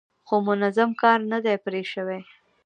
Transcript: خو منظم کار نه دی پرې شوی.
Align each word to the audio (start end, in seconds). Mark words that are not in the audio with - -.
خو 0.27 0.35
منظم 0.47 0.89
کار 1.01 1.19
نه 1.31 1.39
دی 1.45 1.55
پرې 1.63 1.81
شوی. 1.93 2.19